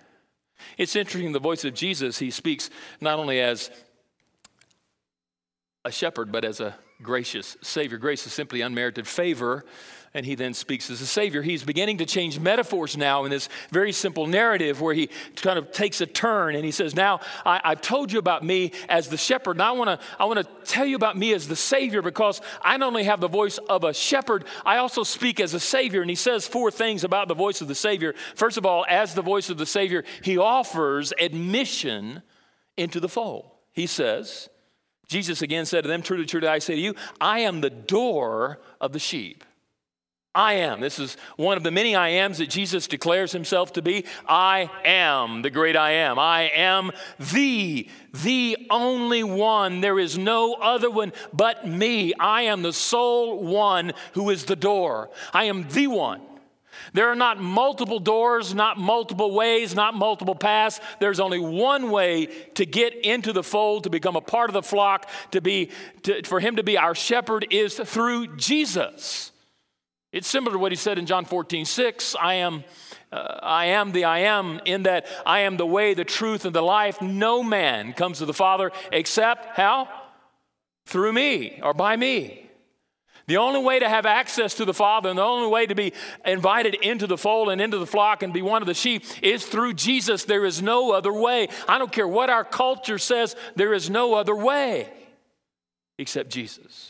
[0.77, 2.69] It's interesting, the voice of Jesus, he speaks
[3.01, 3.71] not only as
[5.85, 7.97] a shepherd, but as a gracious savior.
[7.97, 9.65] Grace is simply unmerited favor
[10.13, 11.41] and he then speaks as a savior.
[11.41, 15.72] He's beginning to change metaphors now in this very simple narrative where he kind of
[15.72, 19.17] takes a turn and he says, Now I, have told you about me as the
[19.17, 19.58] shepherd.
[19.58, 22.41] Now I want to I want to tell you about me as the savior because
[22.62, 26.02] I not only have the voice of a shepherd, I also speak as a savior.
[26.02, 28.15] And he says four things about the voice of the savior.
[28.36, 32.24] First of all, as the voice of the savior, he offers admission
[32.78, 33.52] into the fold.
[33.74, 34.50] He says,
[35.08, 38.60] Jesus again said to them, Truly, truly, I say to you, I am the door
[38.82, 39.43] of the sheep.
[40.35, 40.79] I am.
[40.79, 44.05] This is one of the many I ams that Jesus declares himself to be.
[44.27, 46.19] I am the great I am.
[46.19, 46.91] I am
[47.33, 47.89] the,
[48.23, 49.81] the only one.
[49.81, 52.13] There is no other one but me.
[52.13, 55.09] I am the sole one who is the door.
[55.33, 56.21] I am the one.
[56.93, 60.79] There are not multiple doors, not multiple ways, not multiple paths.
[60.99, 64.63] There's only one way to get into the fold, to become a part of the
[64.63, 65.71] flock, to be,
[66.03, 69.31] to, for him to be our shepherd is through Jesus.
[70.12, 72.15] It's similar to what he said in John 14, 6.
[72.19, 72.63] I am,
[73.12, 76.56] uh, I am the I am, in that I am the way, the truth, and
[76.56, 77.02] the life.
[77.02, 79.88] No man comes to the Father except how?
[80.88, 82.50] Through me or by me.
[83.28, 85.93] The only way to have access to the Father and the only way to be
[86.26, 89.45] invited into the fold and into the flock and be one of the sheep is
[89.45, 90.26] through Jesus.
[90.26, 91.50] There is no other way.
[91.67, 94.91] I don't care what our culture says, there is no other way
[96.00, 96.88] except Jesus.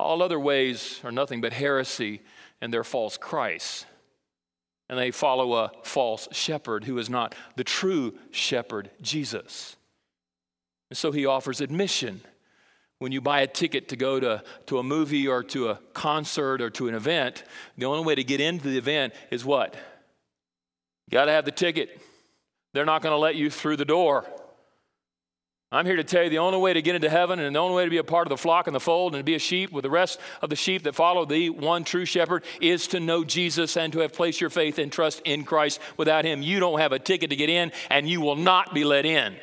[0.00, 2.22] All other ways are nothing but heresy
[2.60, 3.86] and they're false Christs.
[4.88, 9.76] And they follow a false shepherd who is not the true shepherd, Jesus.
[10.90, 12.22] And so he offers admission.
[12.98, 16.60] When you buy a ticket to go to, to a movie or to a concert
[16.60, 17.44] or to an event,
[17.78, 19.74] the only way to get into the event is what?
[21.06, 22.00] You got to have the ticket.
[22.74, 24.26] They're not going to let you through the door.
[25.72, 27.76] I'm here to tell you the only way to get into heaven and the only
[27.76, 29.38] way to be a part of the flock and the fold and to be a
[29.38, 32.98] sheep with the rest of the sheep that follow the one true shepherd is to
[32.98, 35.78] know Jesus and to have placed your faith and trust in Christ.
[35.96, 38.82] Without him, you don't have a ticket to get in and you will not be
[38.82, 39.36] let in.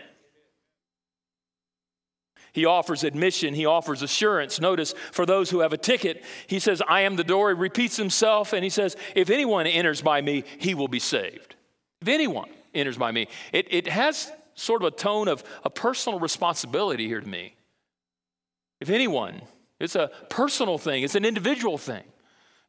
[2.51, 4.59] He offers admission, he offers assurance.
[4.59, 7.49] Notice for those who have a ticket, he says, I am the door.
[7.49, 11.55] He repeats himself and he says, If anyone enters by me, he will be saved.
[12.01, 16.19] If anyone enters by me, it, it has sort of a tone of a personal
[16.19, 17.55] responsibility here to me.
[18.81, 19.41] If anyone,
[19.79, 22.03] it's a personal thing, it's an individual thing.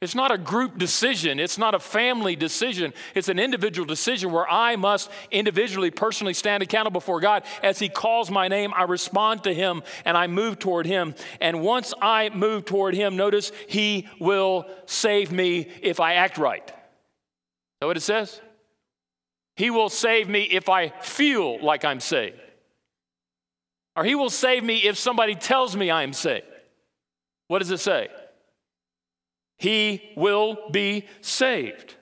[0.01, 1.41] It's not a group decision.
[1.41, 2.93] It's not a family decision.
[3.17, 7.43] It's an individual decision where I must individually, personally stand accountable before God.
[7.65, 11.17] As He calls my name, I respond to Him and I move toward Him.
[11.41, 16.65] And once I move toward Him, notice He will save me if I act right.
[16.65, 16.75] Is
[17.81, 18.41] that what it says?
[19.59, 22.39] He will save me if I feel like I'm saved.
[23.97, 26.47] Or He will save me if somebody tells me I'm saved.
[27.49, 28.07] What does it say?
[29.57, 31.97] He will be saved.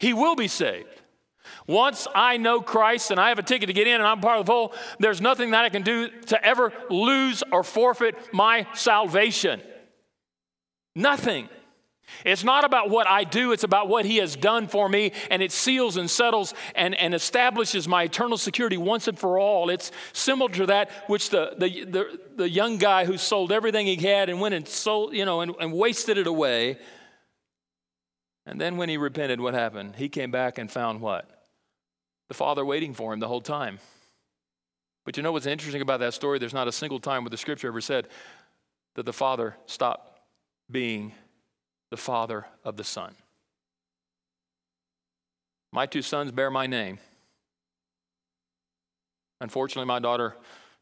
[0.00, 1.00] He will be saved.
[1.66, 4.38] Once I know Christ and I have a ticket to get in and I'm part
[4.38, 8.66] of the fold, there's nothing that I can do to ever lose or forfeit my
[8.74, 9.62] salvation.
[10.94, 11.48] Nothing.
[12.24, 15.42] It's not about what I do, it's about what He has done for me, and
[15.42, 19.70] it seals and settles and, and establishes my eternal security once and for all.
[19.70, 23.96] It's similar to that which the, the, the, the young guy who sold everything he
[23.96, 26.78] had and went and sold, you know, and, and wasted it away.
[28.46, 29.96] And then when he repented, what happened?
[29.96, 31.28] He came back and found what?
[32.28, 33.78] The Father waiting for him the whole time.
[35.04, 36.38] But you know what's interesting about that story?
[36.38, 38.08] There's not a single time where the scripture ever said
[38.94, 40.20] that the Father stopped
[40.70, 41.12] being
[41.90, 43.14] the Father of the Son.
[45.72, 46.98] My two sons bear my name.
[49.40, 50.36] Unfortunately, my daughter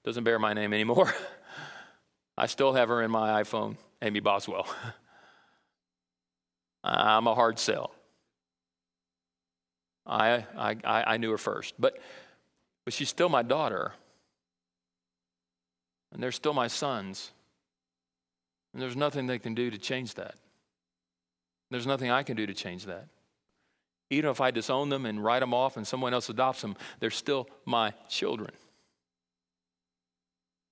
[0.05, 1.15] doesn't bear my name anymore.
[2.39, 4.67] I still have her in my iPhone, Amy Boswell.
[6.85, 7.93] I'm a hard sell.
[10.07, 11.99] I, I, I knew her first, but,
[12.85, 13.93] but she's still my daughter.
[16.13, 17.33] And they're still my sons.
[18.73, 20.37] And there's nothing they can do to change that.
[21.71, 23.09] There's nothing I can do to change that.
[24.11, 27.11] Even if I disown them and write them off and someone else adopts them, they're
[27.11, 28.51] still my children.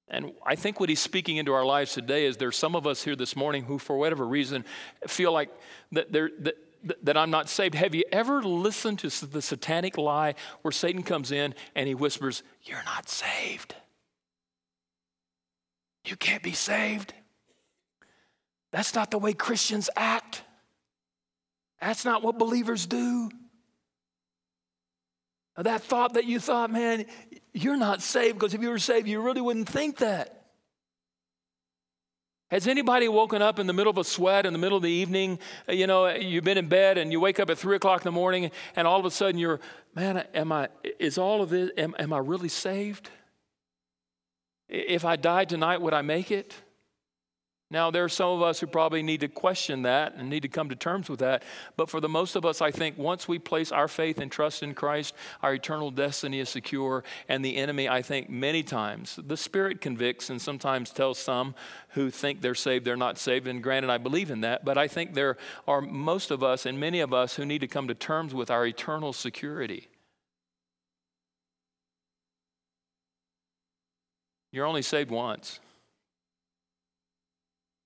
[0.08, 3.02] And I think what he's speaking into our lives today is there's some of us
[3.02, 4.64] here this morning who, for whatever reason,
[5.06, 5.50] feel like
[5.92, 6.54] that, that,
[7.02, 7.74] that I'm not saved.
[7.74, 12.42] Have you ever listened to the satanic lie where Satan comes in and he whispers,
[12.62, 13.74] You're not saved?
[16.04, 17.12] You can't be saved.
[18.70, 20.42] That's not the way Christians act.
[21.80, 23.30] That's not what believers do.
[25.56, 27.06] That thought that you thought, man,
[27.54, 30.32] you're not saved because if you were saved, you really wouldn't think that.
[32.48, 34.90] Has anybody woken up in the middle of a sweat in the middle of the
[34.90, 35.38] evening?
[35.68, 38.12] You know, you've been in bed and you wake up at three o'clock in the
[38.12, 39.60] morning and all of a sudden you're,
[39.94, 40.68] man, am I,
[41.00, 43.10] is all of this, am, am I really saved?
[44.68, 46.54] If I died tonight, would I make it?
[47.68, 50.48] Now, there are some of us who probably need to question that and need to
[50.48, 51.42] come to terms with that.
[51.76, 54.62] But for the most of us, I think once we place our faith and trust
[54.62, 57.02] in Christ, our eternal destiny is secure.
[57.28, 61.56] And the enemy, I think, many times, the Spirit convicts and sometimes tells some
[61.90, 63.48] who think they're saved, they're not saved.
[63.48, 64.64] And granted, I believe in that.
[64.64, 67.68] But I think there are most of us and many of us who need to
[67.68, 69.88] come to terms with our eternal security.
[74.52, 75.58] You're only saved once.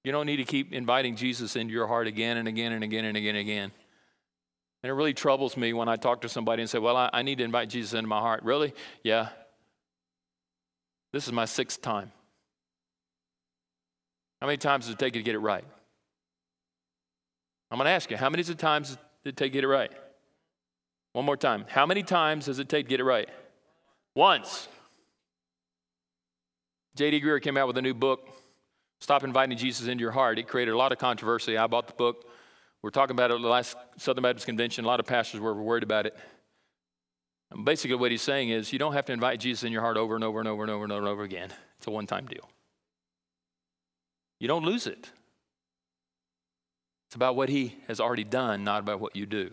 [0.05, 3.05] You don't need to keep inviting Jesus into your heart again and again and again
[3.05, 3.73] and again and again.
[4.83, 7.23] And it really troubles me when I talk to somebody and say, Well, I, I
[7.23, 8.43] need to invite Jesus into my heart.
[8.45, 8.73] Really?
[9.03, 9.29] Yeah.
[11.13, 12.13] This is my sixth time.
[14.41, 15.64] How many times does it take you to get it right?
[17.70, 19.93] I'm going to ask you, how many times does it take to get it right?
[21.12, 21.66] One more time.
[21.68, 23.29] How many times does it take to get it right?
[24.14, 24.68] Once.
[26.97, 27.20] J.D.
[27.20, 28.29] Greear came out with a new book
[29.01, 30.38] Stop inviting Jesus into your heart.
[30.38, 31.57] It created a lot of controversy.
[31.57, 32.26] I bought the book.
[32.82, 34.84] We're talking about it at the last Southern Baptist Convention.
[34.84, 36.16] A lot of pastors were worried about it.
[37.51, 39.96] And basically, what he's saying is you don't have to invite Jesus in your heart
[39.96, 41.51] over and over and over and over and over, and over again.
[41.78, 42.48] It's a one time deal.
[44.38, 45.11] You don't lose it.
[47.09, 49.51] It's about what He has already done, not about what you do.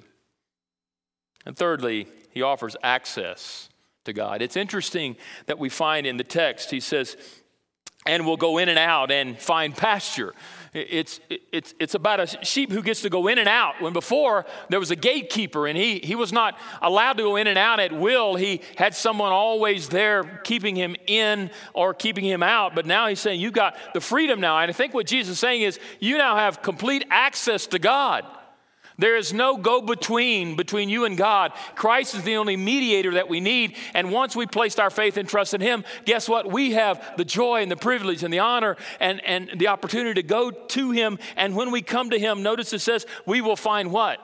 [1.46, 3.70] And thirdly, He offers access
[4.06, 4.42] to God.
[4.42, 5.18] It's interesting
[5.48, 7.18] that we find in the text, He says,
[8.08, 10.34] and will go in and out and find pasture.
[10.74, 11.20] It's,
[11.52, 13.82] it's, it's about a sheep who gets to go in and out.
[13.82, 17.48] When before there was a gatekeeper and he, he was not allowed to go in
[17.48, 22.44] and out at will, he had someone always there keeping him in or keeping him
[22.44, 22.76] out.
[22.76, 24.58] But now he's saying, You got the freedom now.
[24.60, 28.26] And I think what Jesus is saying is, You now have complete access to God.
[29.00, 31.54] There is no go between between you and God.
[31.76, 33.76] Christ is the only mediator that we need.
[33.94, 36.52] And once we placed our faith and trust in Him, guess what?
[36.52, 40.28] We have the joy and the privilege and the honor and, and the opportunity to
[40.28, 41.20] go to Him.
[41.36, 44.20] And when we come to Him, notice it says, we will find what?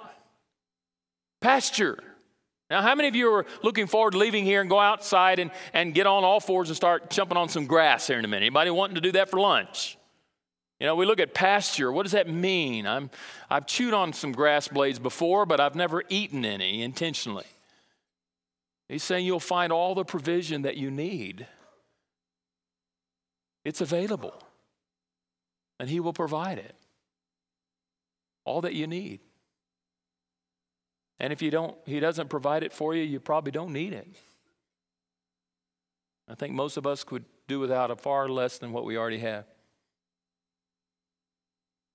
[1.40, 2.00] Pasture.
[2.72, 5.52] Now, how many of you are looking forward to leaving here and go outside and,
[5.74, 8.46] and get on all fours and start jumping on some grass here in a minute?
[8.46, 10.00] Anybody wanting to do that for lunch?
[10.84, 11.94] You know, we look at pasture.
[11.94, 12.86] What does that mean?
[12.86, 13.10] I'm,
[13.50, 17.46] I've chewed on some grass blades before, but I've never eaten any intentionally.
[18.90, 21.48] He's saying you'll find all the provision that you need.
[23.64, 24.34] It's available,
[25.80, 26.76] and He will provide it.
[28.44, 29.22] All that you need.
[31.18, 34.10] And if you don't, He doesn't provide it for you, you probably don't need it.
[36.28, 39.20] I think most of us could do without a far less than what we already
[39.20, 39.46] have.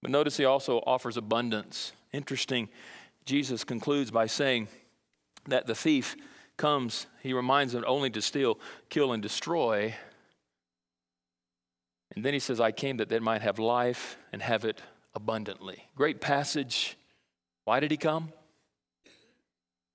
[0.03, 1.93] But notice he also offers abundance.
[2.13, 2.69] Interesting,
[3.25, 4.69] Jesus concludes by saying
[5.47, 6.17] that the thief
[6.57, 9.95] comes, he reminds them only to steal, kill, and destroy.
[12.15, 14.81] And then he says, I came that they might have life and have it
[15.15, 15.85] abundantly.
[15.95, 16.97] Great passage.
[17.65, 18.33] Why did he come?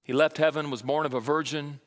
[0.03, 1.79] He left heaven, was born of a virgin,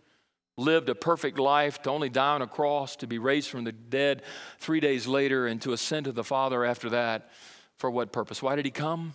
[0.57, 3.73] lived a perfect life to only die on a cross, to be raised from the
[3.73, 4.23] dead
[4.59, 7.31] three days later, and to ascend to the Father after that.
[7.79, 8.43] For what purpose?
[8.43, 9.15] Why did he come?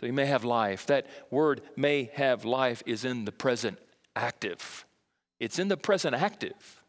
[0.00, 0.86] So he may have life.
[0.86, 3.78] That word may have life is in the present
[4.16, 4.84] active.
[5.38, 6.82] It's in the present active.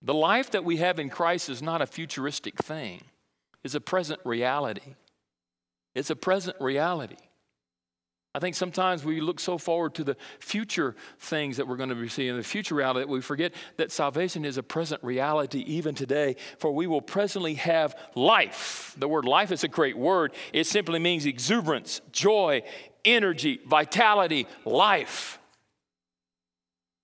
[0.00, 3.02] The life that we have in Christ is not a futuristic thing,
[3.62, 4.94] it's a present reality.
[5.94, 7.16] It's a present reality.
[8.34, 11.94] I think sometimes we look so forward to the future things that we're going to
[11.94, 15.94] be seeing, the future reality, that we forget that salvation is a present reality even
[15.94, 18.96] today, for we will presently have life.
[18.98, 20.34] The word life is a great word.
[20.52, 22.62] It simply means exuberance, joy,
[23.04, 25.38] energy, vitality, life.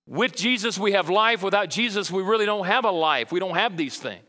[0.05, 1.43] With Jesus, we have life.
[1.43, 3.31] Without Jesus, we really don't have a life.
[3.31, 4.25] We don't have these things.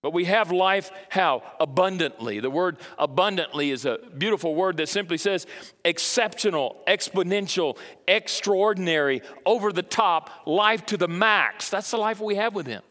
[0.00, 1.42] But we have life how?
[1.58, 2.38] Abundantly.
[2.38, 5.46] The word abundantly is a beautiful word that simply says
[5.84, 7.76] exceptional, exponential,
[8.06, 11.68] extraordinary, over the top, life to the max.
[11.68, 12.82] That's the life we have with Him.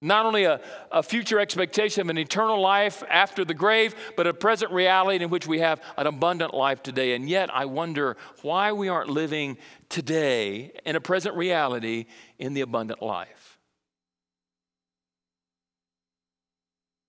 [0.00, 4.34] Not only a, a future expectation of an eternal life after the grave, but a
[4.34, 7.14] present reality in which we have an abundant life today.
[7.14, 9.58] And yet, I wonder why we aren't living
[9.90, 12.06] today in a present reality
[12.38, 13.41] in the abundant life.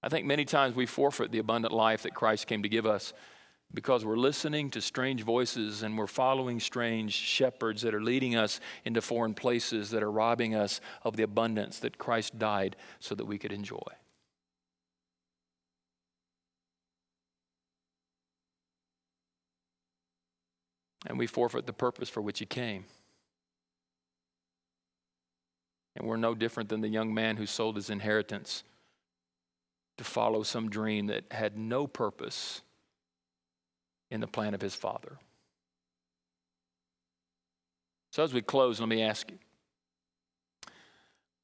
[0.04, 3.14] I think many times we forfeit the abundant life that Christ came to give us
[3.74, 8.60] because we're listening to strange voices and we're following strange shepherds that are leading us
[8.84, 13.26] into foreign places that are robbing us of the abundance that Christ died so that
[13.26, 13.80] we could enjoy.
[21.06, 22.86] And we forfeit the purpose for which He came.
[25.96, 28.64] And we're no different than the young man who sold his inheritance
[29.98, 32.62] to follow some dream that had no purpose
[34.10, 35.18] in the plan of his father.
[38.12, 39.40] So, as we close, let me ask you.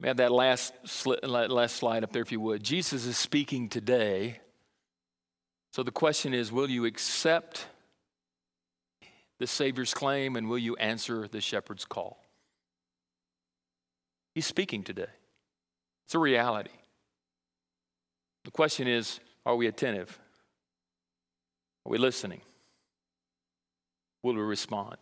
[0.00, 0.72] We have that last,
[1.22, 2.62] last slide up there, if you would.
[2.62, 4.40] Jesus is speaking today.
[5.72, 7.66] So the question is will you accept
[9.38, 12.24] the Savior's claim and will you answer the shepherd's call?
[14.34, 15.10] He's speaking today.
[16.06, 16.70] It's a reality.
[18.50, 20.18] The question is are we attentive?
[21.86, 22.40] Are we listening?
[24.24, 24.96] Will we respond?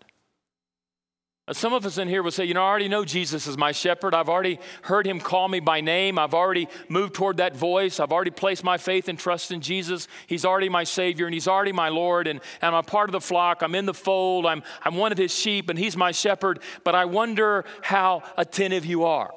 [1.52, 3.72] Some of us in here will say, You know, I already know Jesus is my
[3.72, 4.14] shepherd.
[4.14, 6.18] I've already heard him call me by name.
[6.18, 8.00] I've already moved toward that voice.
[8.00, 10.08] I've already placed my faith and trust in Jesus.
[10.26, 12.26] He's already my Savior and He's already my Lord.
[12.26, 13.62] And, and I'm a part of the flock.
[13.62, 14.44] I'm in the fold.
[14.44, 16.58] I'm, I'm one of His sheep and He's my shepherd.
[16.84, 19.32] But I wonder how attentive you are.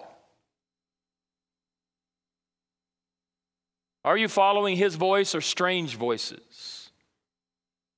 [4.04, 6.90] Are you following his voice or strange voices?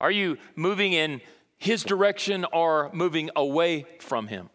[0.02, 1.22] Are you moving in
[1.58, 4.50] his direction or moving away from him?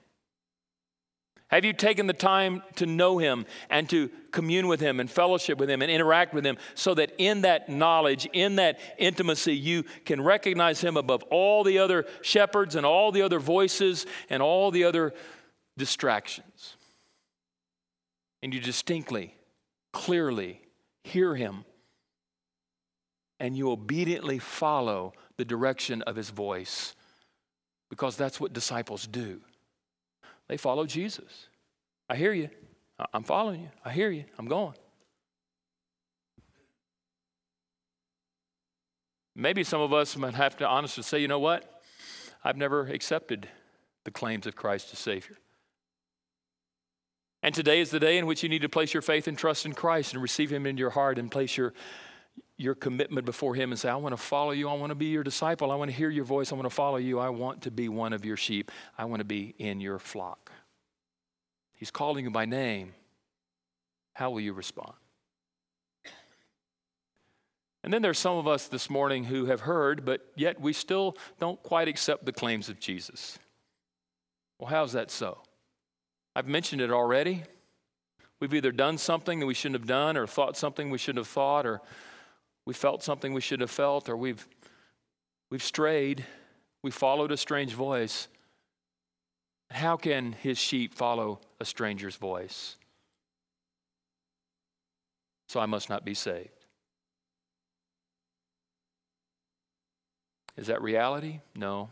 [1.48, 5.58] Have you taken the time to know him and to commune with him and fellowship
[5.58, 9.84] with him and interact with him so that in that knowledge, in that intimacy, you
[10.04, 14.70] can recognize him above all the other shepherds and all the other voices and all
[14.70, 15.14] the other
[15.78, 16.76] distractions?
[18.42, 19.34] And you distinctly,
[19.94, 20.60] clearly
[21.08, 21.64] hear him
[23.40, 26.94] and you obediently follow the direction of his voice
[27.88, 29.40] because that's what disciples do.
[30.48, 31.48] They follow Jesus.
[32.08, 32.48] I hear you.
[33.12, 33.68] I'm following you.
[33.84, 34.24] I hear you.
[34.38, 34.74] I'm going.
[39.36, 41.82] Maybe some of us might have to honestly say, you know what?
[42.42, 43.48] I've never accepted
[44.04, 45.36] the claims of Christ as Savior.
[47.42, 49.64] And today is the day in which you need to place your faith and trust
[49.64, 51.72] in Christ and receive Him into your heart and place your
[52.56, 54.68] your commitment before Him and say, I want to follow you.
[54.68, 55.70] I want to be your disciple.
[55.70, 56.50] I want to hear your voice.
[56.50, 57.20] I want to follow you.
[57.20, 58.72] I want to be one of your sheep.
[58.98, 60.50] I want to be in your flock.
[61.72, 62.94] He's calling you by name.
[64.12, 64.94] How will you respond?
[67.84, 71.16] And then there's some of us this morning who have heard, but yet we still
[71.38, 73.38] don't quite accept the claims of Jesus.
[74.58, 75.38] Well, how's that so?
[76.38, 77.42] I've mentioned it already.
[78.38, 81.26] We've either done something that we shouldn't have done, or thought something we shouldn't have
[81.26, 81.80] thought, or
[82.64, 84.46] we felt something we shouldn't have felt, or we've,
[85.50, 86.24] we've strayed,
[86.84, 88.28] we followed a strange voice.
[89.72, 92.76] How can his sheep follow a stranger's voice?
[95.48, 96.50] So I must not be saved.
[100.56, 101.40] Is that reality?
[101.56, 101.90] No.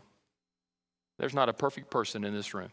[1.19, 2.69] There's not a perfect person in this room.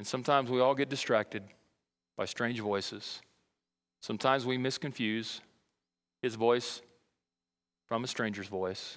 [0.00, 1.42] And sometimes we all get distracted
[2.16, 3.20] by strange voices.
[4.00, 5.42] Sometimes we misconfuse
[6.22, 6.80] his voice
[7.84, 8.96] from a stranger's voice.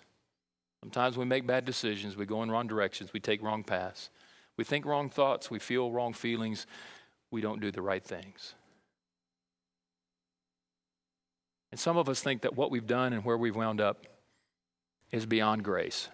[0.80, 4.12] Sometimes we make bad decisions, we go in wrong directions, we take wrong paths.
[4.56, 6.68] We think wrong thoughts, we feel wrong feelings,
[7.32, 8.54] we don't do the right things.
[11.72, 14.06] And some of us think that what we've done and where we've wound up
[15.12, 16.08] is beyond grace.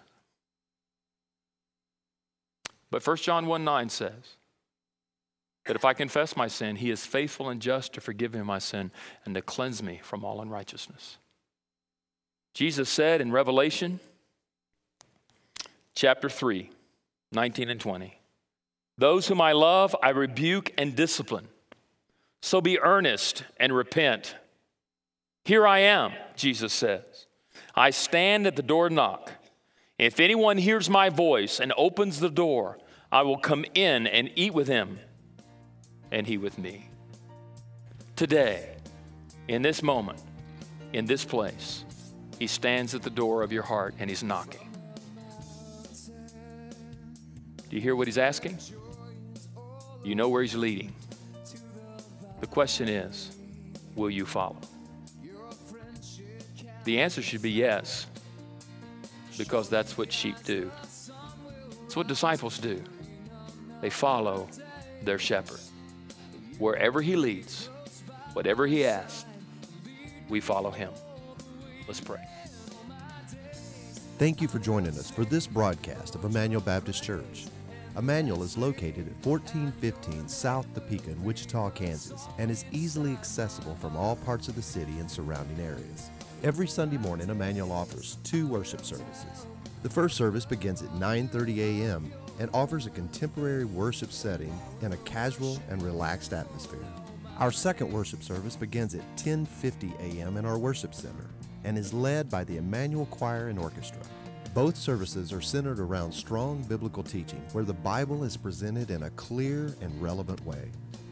[2.90, 4.36] But 1 John 1 9 says
[5.66, 8.58] that if I confess my sin, he is faithful and just to forgive me my
[8.58, 8.90] sin
[9.24, 11.18] and to cleanse me from all unrighteousness.
[12.54, 14.00] Jesus said in Revelation
[15.94, 16.70] chapter 3,
[17.32, 18.18] 19 and 20,
[18.98, 21.48] Those whom I love, I rebuke and discipline.
[22.42, 24.34] So be earnest and repent.
[25.44, 27.26] Here I am, Jesus says.
[27.74, 29.32] I stand at the door and knock.
[29.98, 32.78] If anyone hears my voice and opens the door,
[33.12, 34.98] I will come in and eat with him
[36.12, 36.88] and He with me.
[38.16, 38.76] Today,
[39.48, 40.20] in this moment,
[40.92, 41.84] in this place,
[42.38, 44.68] He stands at the door of your heart and He's knocking.
[47.68, 48.58] Do you hear what He's asking?
[50.04, 50.92] You know where He's leading.
[52.40, 53.36] The question is,
[53.94, 54.56] will you follow?
[56.84, 58.06] The answer should be yes,
[59.36, 60.70] because that's what sheep do.
[61.84, 62.82] It's what disciples do.
[63.80, 64.48] They follow
[65.02, 65.60] their shepherd
[66.60, 67.68] wherever He leads,
[68.34, 69.24] whatever He asks,
[70.28, 70.92] we follow Him.
[71.88, 72.22] Let's pray.
[74.18, 77.46] Thank you for joining us for this broadcast of Immanuel Baptist Church.
[77.96, 83.96] Immanuel is located at 1415 South Topeka in Wichita, Kansas, and is easily accessible from
[83.96, 86.10] all parts of the city and surrounding areas.
[86.44, 89.46] Every Sunday morning, Immanuel offers two worship services.
[89.82, 94.96] The first service begins at 9:30 a.m and offers a contemporary worship setting in a
[94.98, 96.84] casual and relaxed atmosphere.
[97.38, 100.36] Our second worship service begins at 10:50 a.m.
[100.38, 101.26] in our worship center
[101.64, 104.00] and is led by the Immanuel Choir and Orchestra.
[104.54, 109.10] Both services are centered around strong biblical teaching where the Bible is presented in a
[109.10, 110.70] clear and relevant way.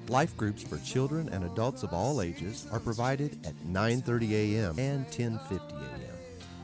[0.09, 4.79] Life groups for children and adults of all ages are provided at 9:30 a.m.
[4.79, 6.17] and 10:50 a.m.